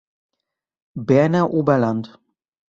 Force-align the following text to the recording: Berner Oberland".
Berner 0.95 1.51
Oberland". 1.53 2.17